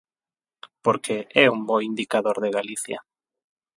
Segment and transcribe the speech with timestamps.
[0.85, 2.99] Porque é un bo indicador de Galicia.